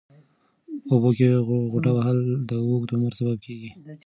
په 0.87 0.91
اوبو 0.95 1.09
کې 1.17 1.27
غوټه 1.71 1.91
وهل 1.93 2.19
د 2.49 2.51
اوږد 2.65 2.89
عمر 2.95 3.13
سبب 3.19 3.37
کېږي. 3.45 3.69